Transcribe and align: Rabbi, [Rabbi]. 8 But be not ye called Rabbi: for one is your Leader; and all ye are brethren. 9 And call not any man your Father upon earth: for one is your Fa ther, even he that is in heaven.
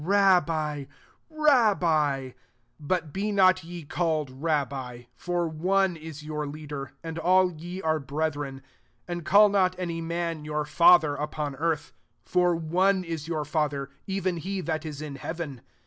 Rabbi, 0.03 0.85
[Rabbi]. 1.29 2.17
8 2.29 2.35
But 2.79 3.13
be 3.13 3.31
not 3.31 3.63
ye 3.63 3.83
called 3.83 4.31
Rabbi: 4.41 5.03
for 5.15 5.47
one 5.47 5.95
is 5.95 6.23
your 6.23 6.47
Leader; 6.47 6.93
and 7.03 7.19
all 7.19 7.51
ye 7.51 7.83
are 7.83 7.99
brethren. 7.99 8.63
9 9.07 9.17
And 9.19 9.23
call 9.25 9.49
not 9.49 9.75
any 9.77 10.01
man 10.01 10.43
your 10.43 10.65
Father 10.65 11.13
upon 11.13 11.53
earth: 11.57 11.93
for 12.25 12.55
one 12.55 13.03
is 13.03 13.27
your 13.27 13.45
Fa 13.45 13.69
ther, 13.69 13.91
even 14.07 14.37
he 14.37 14.59
that 14.61 14.87
is 14.87 15.03
in 15.03 15.17
heaven. 15.17 15.61